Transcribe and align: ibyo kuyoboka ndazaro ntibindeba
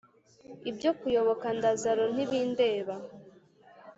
ibyo 0.69 0.89
kuyoboka 0.99 1.47
ndazaro 1.57 2.03
ntibindeba 2.13 2.95